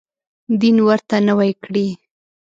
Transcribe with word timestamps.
دین 0.61 0.77
ورته 0.87 1.15
نوی 1.27 1.51
کړي. 1.63 1.87